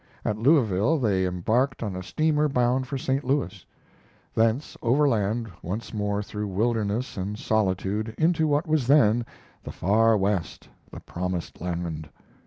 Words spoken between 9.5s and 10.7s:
the Far West,